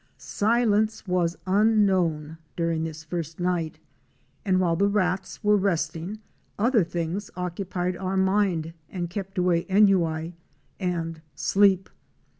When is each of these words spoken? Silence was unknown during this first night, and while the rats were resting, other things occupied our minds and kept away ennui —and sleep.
Silence 0.17 1.05
was 1.05 1.35
unknown 1.45 2.39
during 2.55 2.83
this 2.83 3.03
first 3.03 3.39
night, 3.39 3.77
and 4.43 4.59
while 4.59 4.75
the 4.75 4.87
rats 4.89 5.43
were 5.43 5.55
resting, 5.55 6.17
other 6.57 6.83
things 6.83 7.29
occupied 7.35 7.95
our 7.95 8.17
minds 8.17 8.69
and 8.89 9.11
kept 9.11 9.37
away 9.37 9.63
ennui 9.69 10.33
—and 10.79 11.21
sleep. 11.35 11.87